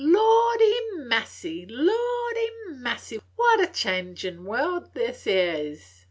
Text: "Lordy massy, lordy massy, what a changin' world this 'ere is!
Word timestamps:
"Lordy 0.03 0.75
massy, 0.95 1.67
lordy 1.67 2.49
massy, 2.69 3.19
what 3.35 3.59
a 3.61 3.67
changin' 3.67 4.45
world 4.45 4.89
this 4.95 5.27
'ere 5.27 5.53
is! 5.55 5.99